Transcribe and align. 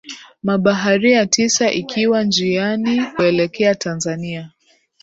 mabaharia 0.43 1.25
tisa 1.25 1.71
ikiwa 1.71 2.23
njiani 2.23 3.05
kuelekea 3.15 3.75
tanzania 3.75 4.51